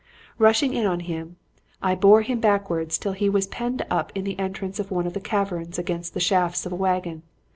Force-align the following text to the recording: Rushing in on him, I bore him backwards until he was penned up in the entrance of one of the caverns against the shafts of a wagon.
Rushing 0.39 0.73
in 0.73 0.87
on 0.87 1.01
him, 1.01 1.35
I 1.79 1.93
bore 1.93 2.23
him 2.23 2.39
backwards 2.39 2.97
until 2.97 3.11
he 3.11 3.29
was 3.29 3.45
penned 3.45 3.85
up 3.91 4.11
in 4.15 4.23
the 4.23 4.39
entrance 4.39 4.79
of 4.79 4.89
one 4.89 5.05
of 5.05 5.13
the 5.13 5.19
caverns 5.21 5.77
against 5.77 6.15
the 6.15 6.19
shafts 6.19 6.65
of 6.65 6.71
a 6.71 6.75
wagon. 6.75 7.21